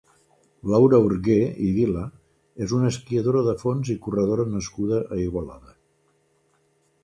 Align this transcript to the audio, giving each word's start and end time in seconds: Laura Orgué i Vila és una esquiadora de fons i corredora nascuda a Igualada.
Laura 0.69 0.99
Orgué 1.09 1.35
i 1.67 1.69
Vila 1.75 2.05
és 2.67 2.73
una 2.79 2.89
esquiadora 2.95 3.45
de 3.51 3.55
fons 3.61 3.93
i 3.95 3.99
corredora 4.07 4.49
nascuda 4.57 5.05
a 5.17 5.23
Igualada. 5.29 5.79